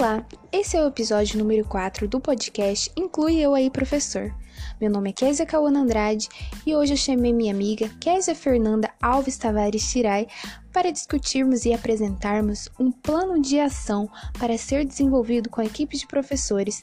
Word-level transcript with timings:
Olá, 0.00 0.24
esse 0.52 0.76
é 0.76 0.84
o 0.84 0.86
episódio 0.86 1.40
número 1.40 1.64
4 1.64 2.06
do 2.06 2.20
podcast 2.20 2.88
Inclui 2.96 3.40
Eu 3.40 3.52
Aí 3.52 3.68
Professor. 3.68 4.32
Meu 4.80 4.88
nome 4.88 5.10
é 5.10 5.12
Késia 5.12 5.44
Cauana 5.44 5.80
Andrade 5.80 6.28
e 6.64 6.76
hoje 6.76 6.92
eu 6.92 6.96
chamei 6.96 7.32
minha 7.32 7.52
amiga 7.52 7.88
Késia 7.98 8.32
Fernanda 8.32 8.92
Alves 9.02 9.36
Tavares 9.36 9.90
Tirai 9.90 10.28
para 10.72 10.92
discutirmos 10.92 11.64
e 11.64 11.74
apresentarmos 11.74 12.68
um 12.78 12.92
plano 12.92 13.42
de 13.42 13.58
ação 13.58 14.08
para 14.38 14.56
ser 14.56 14.84
desenvolvido 14.84 15.50
com 15.50 15.60
a 15.60 15.66
equipe 15.66 15.96
de 15.96 16.06
professores. 16.06 16.80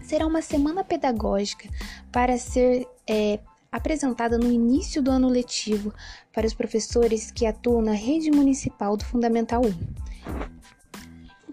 Será 0.00 0.24
uma 0.24 0.42
semana 0.42 0.84
pedagógica 0.84 1.68
para 2.12 2.38
ser 2.38 2.86
é, 3.04 3.40
apresentada 3.72 4.38
no 4.38 4.48
início 4.48 5.02
do 5.02 5.10
ano 5.10 5.28
letivo 5.28 5.92
para 6.32 6.46
os 6.46 6.54
professores 6.54 7.32
que 7.32 7.46
atuam 7.46 7.82
na 7.82 7.94
rede 7.94 8.30
municipal 8.30 8.96
do 8.96 9.04
Fundamental 9.04 9.60
1. 9.60 10.51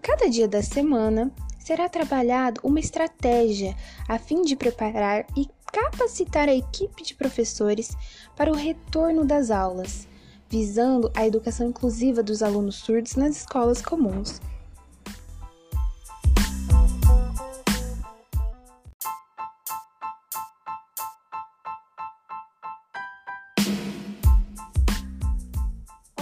Cada 0.02 0.30
dia 0.30 0.48
da 0.48 0.62
semana 0.62 1.30
será 1.60 1.90
trabalhado 1.90 2.62
uma 2.64 2.80
estratégia 2.80 3.76
a 4.08 4.18
fim 4.18 4.44
de 4.44 4.56
preparar 4.56 5.26
e 5.36 5.48
capacitar 5.72 6.48
a 6.48 6.56
equipe 6.56 7.04
de 7.04 7.14
professores 7.14 7.96
para 8.36 8.52
o 8.52 8.56
retorno 8.56 9.26
das 9.26 9.52
aulas, 9.52 10.08
visando 10.50 11.12
a 11.16 11.28
educação 11.28 11.68
inclusiva 11.68 12.24
dos 12.24 12.42
alunos 12.42 12.76
surdos 12.76 13.16
nas 13.16 13.38
escolas 13.38 13.82
comuns. 13.82 14.40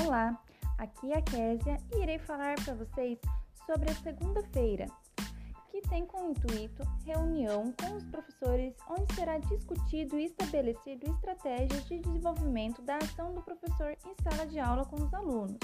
Olá, 0.03 0.35
aqui 0.79 1.11
é 1.11 1.17
a 1.17 1.21
Késia 1.21 1.77
e 1.93 2.01
irei 2.01 2.17
falar 2.17 2.55
para 2.63 2.73
vocês 2.73 3.19
sobre 3.67 3.91
a 3.91 3.95
segunda-feira, 3.95 4.87
que 5.69 5.81
tem 5.81 6.05
como 6.05 6.31
intuito 6.31 6.83
reunião 7.05 7.73
com 7.73 7.97
os 7.97 8.03
professores, 8.05 8.73
onde 8.89 9.13
será 9.13 9.37
discutido 9.37 10.17
e 10.17 10.25
estabelecido 10.25 11.11
estratégias 11.11 11.85
de 11.85 11.99
desenvolvimento 11.99 12.81
da 12.81 12.95
ação 12.97 13.33
do 13.33 13.41
professor 13.41 13.95
em 14.05 14.23
sala 14.23 14.47
de 14.47 14.57
aula 14.57 14.85
com 14.85 14.95
os 14.95 15.13
alunos. 15.13 15.59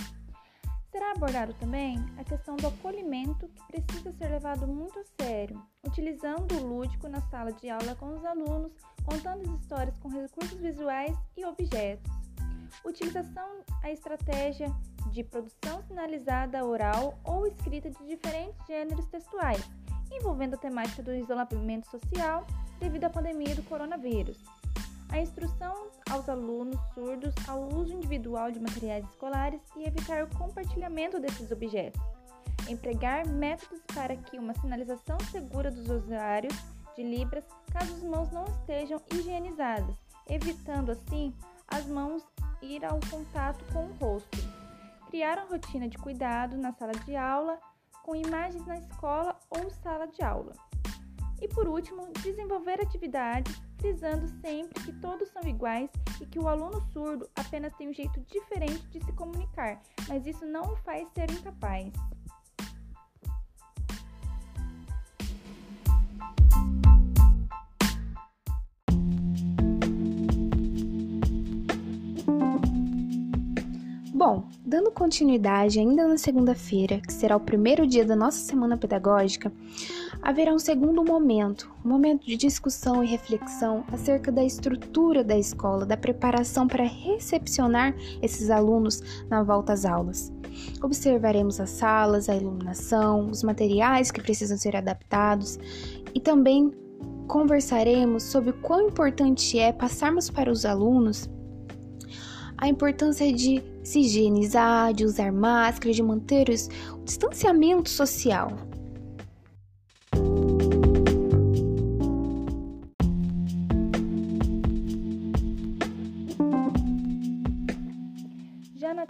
Será 0.92 1.14
abordado 1.14 1.56
também 1.56 1.98
a 2.18 2.24
questão 2.24 2.56
do 2.56 2.68
acolhimento 2.68 3.48
que 3.48 3.82
precisa 3.82 4.12
ser 4.12 4.28
levado 4.28 4.68
muito 4.68 5.00
a 5.00 5.24
sério, 5.24 5.60
utilizando 5.84 6.54
o 6.56 6.68
lúdico 6.68 7.08
na 7.08 7.22
sala 7.22 7.52
de 7.54 7.70
aula 7.70 7.96
com 7.96 8.14
os 8.14 8.24
alunos, 8.24 8.74
contando 9.04 9.42
as 9.42 9.62
histórias 9.62 9.98
com 9.98 10.10
recursos 10.10 10.60
visuais 10.60 11.18
e 11.36 11.46
objetos. 11.46 12.23
Utilização 12.84 13.64
a 13.82 13.92
estratégia 13.92 14.74
de 15.12 15.24
produção 15.24 15.82
sinalizada 15.84 16.66
oral 16.66 17.20
ou 17.24 17.46
escrita 17.46 17.90
de 17.90 18.06
diferentes 18.08 18.66
gêneros 18.66 19.06
textuais, 19.08 19.64
envolvendo 20.12 20.56
a 20.56 20.58
temática 20.58 21.04
do 21.04 21.14
isolamento 21.14 21.90
social 21.90 22.46
devido 22.80 23.06
à 23.06 23.10
pandemia 23.10 23.56
do 23.56 23.64
coronavírus. 23.64 24.38
A 25.10 25.20
instrução 25.20 25.88
aos 26.10 26.28
alunos 26.28 26.80
surdos 26.94 27.34
ao 27.48 27.72
uso 27.76 27.94
individual 27.94 28.52
de 28.52 28.60
materiais 28.60 29.06
escolares 29.06 29.62
e 29.78 29.84
evitar 29.84 30.24
o 30.24 30.36
compartilhamento 30.36 31.20
desses 31.20 31.52
objetos. 31.52 32.02
Empregar 32.68 33.28
métodos 33.28 33.80
para 33.94 34.16
que 34.16 34.40
uma 34.40 34.54
sinalização 34.56 35.20
segura 35.32 35.70
dos 35.70 35.88
usuários 35.90 36.56
de 36.96 37.04
Libras 37.04 37.44
caso 37.72 37.94
as 37.94 38.04
mãos 38.04 38.32
não 38.32 38.46
estejam 38.46 39.00
higienizadas, 39.14 39.96
evitando 40.28 40.92
assim 40.92 41.34
as 41.68 41.86
mãos 41.86 42.24
ir 42.64 42.84
ao 42.86 43.00
contato 43.10 43.64
com 43.74 43.86
o 43.86 43.94
rosto 43.94 44.64
criar 45.14 45.38
uma 45.38 45.46
rotina 45.46 45.88
de 45.88 45.96
cuidado 45.96 46.58
na 46.58 46.72
sala 46.72 46.92
de 47.06 47.16
aula, 47.16 47.60
com 48.02 48.16
imagens 48.16 48.66
na 48.66 48.80
escola 48.80 49.38
ou 49.48 49.70
sala 49.70 50.08
de 50.08 50.24
aula. 50.24 50.54
E 51.40 51.48
por 51.48 51.68
último, 51.68 52.12
desenvolver 52.24 52.82
atividades 52.82 53.62
frisando 53.78 54.28
sempre 54.42 54.84
que 54.84 54.92
todos 54.94 55.30
são 55.30 55.44
iguais 55.44 55.92
e 56.20 56.26
que 56.26 56.40
o 56.40 56.48
aluno 56.48 56.82
surdo 56.92 57.30
apenas 57.36 57.76
tem 57.76 57.90
um 57.90 57.94
jeito 57.94 58.20
diferente 58.22 58.88
de 58.88 59.06
se 59.06 59.14
comunicar, 59.14 59.80
mas 60.08 60.26
isso 60.26 60.48
não 60.48 60.64
o 60.64 60.78
faz 60.78 61.08
ser 61.14 61.30
incapaz. 61.30 61.94
Bom, 74.16 74.44
dando 74.64 74.92
continuidade 74.92 75.80
ainda 75.80 76.08
na 76.08 76.20
segunda-feira, 76.20 77.00
que 77.00 77.12
será 77.12 77.36
o 77.36 77.40
primeiro 77.40 77.88
dia 77.88 78.06
da 78.06 78.16
nossa 78.16 78.38
semana 78.38 78.78
pedagógica, 78.78 79.52
haverá 80.22 80.54
um 80.54 80.60
segundo 80.60 81.04
momento, 81.04 81.68
um 81.84 81.90
momento 81.90 82.24
de 82.24 82.38
discussão 82.38 83.04
e 83.04 83.08
reflexão 83.08 83.84
acerca 83.92 84.32
da 84.32 84.44
estrutura 84.44 85.24
da 85.24 85.36
escola, 85.36 85.84
da 85.84 85.98
preparação 85.98 86.68
para 86.68 86.84
recepcionar 86.84 87.96
esses 88.22 88.52
alunos 88.52 89.02
na 89.32 89.42
volta 89.42 89.74
às 89.74 89.84
aulas. 89.84 90.32
Observaremos 90.84 91.60
as 91.60 91.72
salas, 91.72 92.30
a 92.30 92.36
iluminação, 92.36 93.32
os 93.32 93.42
materiais 93.42 94.12
que 94.12 94.22
precisam 94.22 94.60
ser 94.60 94.76
adaptados 94.76 95.58
e 96.14 96.20
também 96.20 96.72
conversaremos 97.28 98.22
sobre 98.22 98.54
quão 98.54 98.90
importante 98.90 99.58
é 99.58 99.72
passarmos 99.74 100.30
para 100.30 100.52
os 100.52 100.66
alunos 100.66 101.28
a 102.64 102.68
importância 102.70 103.32
de 103.34 103.62
se 103.84 104.00
higienizar, 104.00 104.94
de 104.94 105.04
usar 105.04 105.34
máscara, 105.34 105.94
de 105.94 106.02
manter 106.02 106.48
o 106.50 107.04
distanciamento 107.04 107.90
social. 107.90 108.54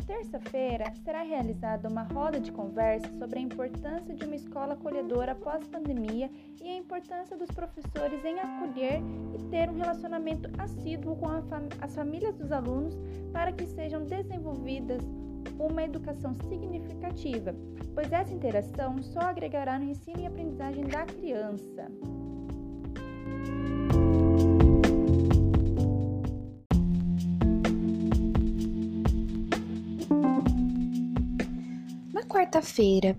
Terça-feira, 0.05 0.93
será 1.03 1.23
realizada 1.23 1.89
uma 1.89 2.03
roda 2.03 2.39
de 2.39 2.51
conversa 2.51 3.07
sobre 3.17 3.39
a 3.39 3.41
importância 3.41 4.13
de 4.13 4.25
uma 4.25 4.35
escola 4.35 4.73
acolhedora 4.73 5.35
pós-pandemia 5.35 6.29
e 6.61 6.69
a 6.69 6.75
importância 6.75 7.37
dos 7.37 7.49
professores 7.51 8.23
em 8.23 8.39
acolher 8.39 9.01
e 9.33 9.43
ter 9.49 9.69
um 9.69 9.77
relacionamento 9.77 10.49
assíduo 10.57 11.15
com 11.15 11.27
fam 11.43 11.67
as 11.81 11.95
famílias 11.95 12.35
dos 12.35 12.51
alunos 12.51 12.95
para 13.31 13.51
que 13.51 13.65
sejam 13.65 14.03
desenvolvidas 14.05 15.03
uma 15.59 15.83
educação 15.83 16.33
significativa, 16.33 17.55
pois 17.93 18.11
essa 18.11 18.33
interação 18.33 19.01
só 19.01 19.21
agregará 19.21 19.77
no 19.77 19.85
ensino 19.85 20.21
e 20.21 20.25
aprendizagem 20.25 20.85
da 20.85 21.05
criança. 21.05 21.87
Quarta-feira, 32.33 33.15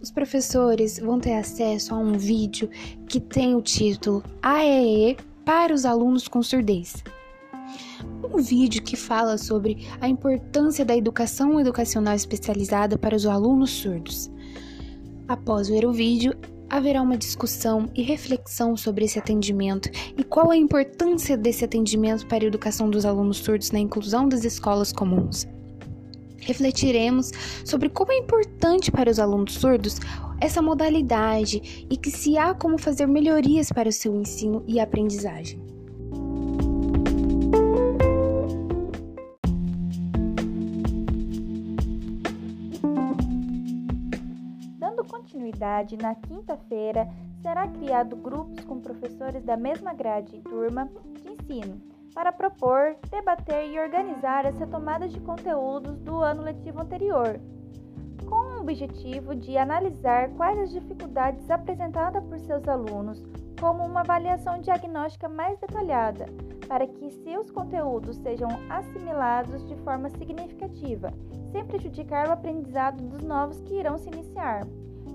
os 0.00 0.12
professores 0.12 1.00
vão 1.00 1.18
ter 1.18 1.32
acesso 1.32 1.92
a 1.92 1.98
um 1.98 2.12
vídeo 2.12 2.70
que 3.08 3.18
tem 3.18 3.56
o 3.56 3.60
título 3.60 4.22
AEE 4.40 5.16
para 5.44 5.74
os 5.74 5.84
alunos 5.84 6.28
com 6.28 6.40
surdez. 6.44 7.02
Um 8.32 8.40
vídeo 8.40 8.80
que 8.80 8.94
fala 8.94 9.36
sobre 9.36 9.88
a 10.00 10.08
importância 10.08 10.84
da 10.84 10.96
educação 10.96 11.58
educacional 11.58 12.14
especializada 12.14 12.96
para 12.96 13.16
os 13.16 13.26
alunos 13.26 13.70
surdos. 13.70 14.30
Após 15.26 15.68
ver 15.68 15.84
o 15.84 15.92
vídeo, 15.92 16.32
haverá 16.70 17.02
uma 17.02 17.18
discussão 17.18 17.90
e 17.96 18.02
reflexão 18.02 18.76
sobre 18.76 19.06
esse 19.06 19.18
atendimento 19.18 19.90
e 20.16 20.22
qual 20.22 20.52
a 20.52 20.56
importância 20.56 21.36
desse 21.36 21.64
atendimento 21.64 22.28
para 22.28 22.44
a 22.44 22.46
educação 22.46 22.88
dos 22.88 23.04
alunos 23.04 23.38
surdos 23.38 23.72
na 23.72 23.80
inclusão 23.80 24.28
das 24.28 24.44
escolas 24.44 24.92
comuns 24.92 25.48
refletiremos 26.42 27.30
sobre 27.64 27.88
como 27.88 28.12
é 28.12 28.18
importante 28.18 28.90
para 28.90 29.10
os 29.10 29.18
alunos 29.18 29.54
surdos 29.54 29.98
essa 30.40 30.60
modalidade 30.60 31.86
e 31.88 31.96
que 31.96 32.10
se 32.10 32.36
há 32.36 32.52
como 32.52 32.76
fazer 32.76 33.06
melhorias 33.06 33.70
para 33.70 33.88
o 33.88 33.92
seu 33.92 34.14
ensino 34.14 34.64
e 34.66 34.80
aprendizagem. 34.80 35.60
Dando 44.78 45.04
continuidade, 45.04 45.96
na 45.96 46.16
quinta-feira 46.16 47.08
será 47.40 47.68
criado 47.68 48.16
grupos 48.16 48.64
com 48.64 48.80
professores 48.80 49.44
da 49.44 49.56
mesma 49.56 49.94
grade 49.94 50.36
e 50.36 50.40
turma 50.40 50.90
de 51.22 51.32
ensino 51.32 51.91
para 52.14 52.32
propor, 52.32 52.96
debater 53.10 53.70
e 53.70 53.78
organizar 53.78 54.46
as 54.46 54.56
retomadas 54.56 55.12
de 55.12 55.20
conteúdos 55.20 55.98
do 56.00 56.20
ano 56.20 56.42
letivo 56.42 56.80
anterior, 56.80 57.40
com 58.26 58.34
o 58.34 58.60
objetivo 58.60 59.34
de 59.34 59.56
analisar 59.56 60.30
quais 60.30 60.58
as 60.58 60.70
dificuldades 60.70 61.50
apresentadas 61.50 62.22
por 62.24 62.38
seus 62.40 62.66
alunos, 62.68 63.22
como 63.60 63.84
uma 63.84 64.00
avaliação 64.00 64.60
diagnóstica 64.60 65.28
mais 65.28 65.58
detalhada, 65.58 66.26
para 66.66 66.86
que 66.86 67.10
seus 67.10 67.50
conteúdos 67.50 68.16
sejam 68.16 68.48
assimilados 68.68 69.66
de 69.68 69.76
forma 69.76 70.08
significativa, 70.10 71.12
sem 71.50 71.64
prejudicar 71.64 72.28
o 72.28 72.32
aprendizado 72.32 73.02
dos 73.02 73.22
novos 73.22 73.60
que 73.60 73.74
irão 73.78 73.98
se 73.98 74.08
iniciar. 74.08 74.66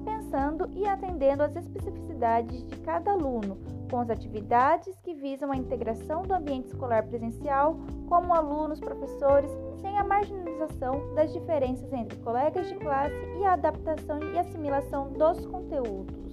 pensando 0.05 0.69
e 0.73 0.87
atendendo 0.87 1.43
às 1.43 1.53
especificidades 1.53 2.63
de 2.65 2.77
cada 2.77 3.11
aluno, 3.11 3.57
com 3.89 3.99
as 3.99 4.09
atividades 4.09 4.99
que 5.01 5.13
visam 5.13 5.51
a 5.51 5.57
integração 5.57 6.23
do 6.23 6.33
ambiente 6.33 6.67
escolar 6.67 7.03
presencial, 7.03 7.77
como 8.07 8.33
alunos, 8.33 8.79
professores, 8.79 9.51
sem 9.81 9.97
a 9.97 10.03
marginalização 10.03 11.13
das 11.13 11.31
diferenças 11.33 11.91
entre 11.93 12.17
colegas 12.19 12.67
de 12.67 12.75
classe 12.75 13.15
e 13.39 13.45
a 13.45 13.53
adaptação 13.53 14.19
e 14.33 14.39
assimilação 14.39 15.11
dos 15.13 15.45
conteúdos. 15.45 16.27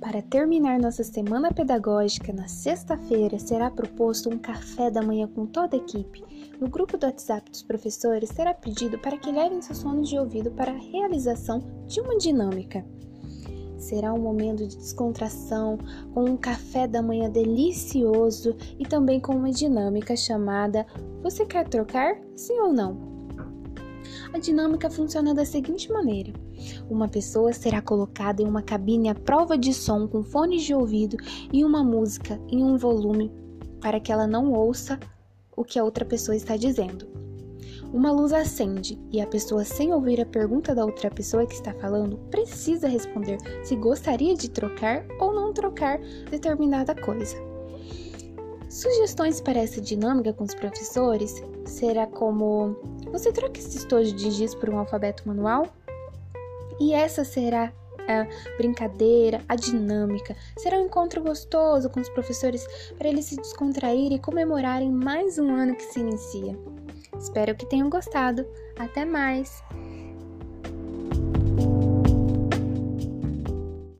Para 0.00 0.22
terminar 0.22 0.78
nossa 0.78 1.04
semana 1.04 1.52
pedagógica, 1.52 2.32
na 2.32 2.48
sexta-feira 2.48 3.38
será 3.38 3.70
proposto 3.70 4.30
um 4.30 4.38
café 4.38 4.90
da 4.90 5.02
manhã 5.02 5.28
com 5.28 5.44
toda 5.44 5.76
a 5.76 5.78
equipe. 5.78 6.24
No 6.58 6.68
grupo 6.68 6.96
do 6.96 7.04
WhatsApp 7.04 7.50
dos 7.50 7.62
professores 7.62 8.30
será 8.30 8.54
pedido 8.54 8.98
para 8.98 9.18
que 9.18 9.30
levem 9.30 9.60
seus 9.60 9.82
fones 9.82 10.08
de 10.08 10.18
ouvido 10.18 10.50
para 10.50 10.72
a 10.72 10.78
realização 10.78 11.62
de 11.86 12.00
uma 12.00 12.16
dinâmica. 12.16 12.82
Será 13.76 14.14
um 14.14 14.18
momento 14.18 14.66
de 14.66 14.74
descontração, 14.74 15.76
com 16.14 16.24
um 16.24 16.36
café 16.36 16.88
da 16.88 17.02
manhã 17.02 17.28
delicioso 17.28 18.56
e 18.78 18.86
também 18.86 19.20
com 19.20 19.34
uma 19.34 19.50
dinâmica 19.50 20.16
chamada 20.16 20.86
Você 21.22 21.44
quer 21.44 21.68
trocar? 21.68 22.18
Sim 22.34 22.58
ou 22.60 22.72
não? 22.72 22.96
A 24.32 24.38
dinâmica 24.38 24.88
funciona 24.88 25.34
da 25.34 25.44
seguinte 25.44 25.92
maneira: 25.92 26.32
uma 26.88 27.06
pessoa 27.06 27.52
será 27.52 27.82
colocada 27.82 28.40
em 28.40 28.46
uma 28.46 28.62
cabine 28.62 29.10
à 29.10 29.14
prova 29.14 29.58
de 29.58 29.74
som 29.74 30.08
com 30.08 30.22
fones 30.22 30.62
de 30.62 30.74
ouvido 30.74 31.18
e 31.52 31.62
uma 31.62 31.84
música 31.84 32.40
em 32.48 32.64
um 32.64 32.78
volume 32.78 33.30
para 33.78 34.00
que 34.00 34.10
ela 34.10 34.26
não 34.26 34.52
ouça 34.52 34.98
o 35.56 35.64
que 35.64 35.78
a 35.78 35.84
outra 35.84 36.04
pessoa 36.04 36.36
está 36.36 36.56
dizendo. 36.56 37.06
Uma 37.92 38.12
luz 38.12 38.32
acende 38.32 39.00
e 39.10 39.20
a 39.20 39.26
pessoa, 39.26 39.64
sem 39.64 39.92
ouvir 39.92 40.20
a 40.20 40.26
pergunta 40.26 40.74
da 40.74 40.84
outra 40.84 41.10
pessoa 41.10 41.46
que 41.46 41.54
está 41.54 41.72
falando, 41.74 42.18
precisa 42.30 42.86
responder 42.88 43.38
se 43.64 43.74
gostaria 43.74 44.34
de 44.34 44.50
trocar 44.50 45.06
ou 45.18 45.32
não 45.32 45.52
trocar 45.52 45.98
determinada 46.30 46.94
coisa. 46.94 47.36
Sugestões 48.68 49.40
para 49.40 49.60
essa 49.60 49.80
dinâmica 49.80 50.32
com 50.32 50.44
os 50.44 50.54
professores 50.54 51.42
será 51.64 52.06
como: 52.06 52.76
você 53.10 53.32
troca 53.32 53.58
esse 53.58 53.78
estojo 53.78 54.12
de 54.12 54.30
giz 54.30 54.54
por 54.54 54.68
um 54.68 54.78
alfabeto 54.78 55.26
manual? 55.26 55.66
E 56.78 56.92
essa 56.92 57.24
será 57.24 57.72
a 58.08 58.26
brincadeira, 58.56 59.42
a 59.48 59.56
dinâmica. 59.56 60.36
Será 60.58 60.78
um 60.78 60.86
encontro 60.86 61.22
gostoso 61.22 61.90
com 61.90 62.00
os 62.00 62.08
professores 62.08 62.66
para 62.96 63.08
eles 63.08 63.26
se 63.26 63.36
descontraírem 63.36 64.16
e 64.16 64.20
comemorarem 64.20 64.90
mais 64.90 65.38
um 65.38 65.54
ano 65.54 65.74
que 65.74 65.84
se 65.84 66.00
inicia. 66.00 66.58
Espero 67.18 67.54
que 67.54 67.66
tenham 67.66 67.88
gostado. 67.88 68.46
Até 68.78 69.04
mais! 69.04 69.62